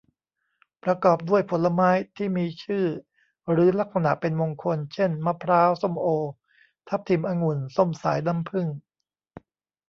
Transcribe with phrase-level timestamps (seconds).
[0.83, 2.85] ประกอบด้วยผลไม้ที่มีชื่อ
[3.51, 6.07] หรือลักษณะเป็นมงคล เช่น มะพร้าว ส้มโอ
[6.87, 8.67] ทับทิม องุ่น ส้มสายน้ำผึ้ง